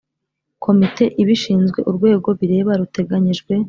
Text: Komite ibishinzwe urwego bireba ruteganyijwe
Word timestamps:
Komite 0.63 1.03
ibishinzwe 1.21 1.79
urwego 1.89 2.27
bireba 2.39 2.71
ruteganyijwe 2.81 3.51